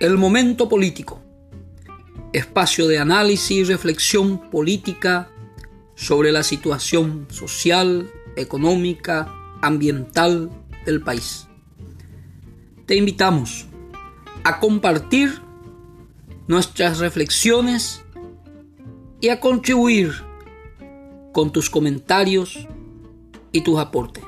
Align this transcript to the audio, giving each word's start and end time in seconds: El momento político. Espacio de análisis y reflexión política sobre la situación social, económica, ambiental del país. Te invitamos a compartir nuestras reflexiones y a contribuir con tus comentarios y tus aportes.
El 0.00 0.18
momento 0.18 0.68
político. 0.68 1.22
Espacio 2.32 2.88
de 2.88 2.98
análisis 2.98 3.52
y 3.52 3.62
reflexión 3.62 4.50
política 4.50 5.30
sobre 5.94 6.32
la 6.32 6.42
situación 6.42 7.28
social, 7.30 8.10
económica, 8.34 9.32
ambiental 9.62 10.50
del 10.84 11.00
país. 11.00 11.46
Te 12.86 12.96
invitamos 12.96 13.66
a 14.42 14.58
compartir 14.58 15.40
nuestras 16.48 16.98
reflexiones 16.98 18.04
y 19.20 19.28
a 19.28 19.38
contribuir 19.38 20.12
con 21.32 21.52
tus 21.52 21.70
comentarios 21.70 22.66
y 23.52 23.60
tus 23.60 23.78
aportes. 23.78 24.24